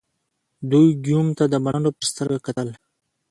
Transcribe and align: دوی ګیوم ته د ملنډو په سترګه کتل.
دوی 0.71 0.87
ګیوم 1.05 1.27
ته 1.37 1.43
د 1.51 1.55
ملنډو 1.63 1.91
په 1.97 2.03
سترګه 2.09 2.39
کتل. 2.45 2.69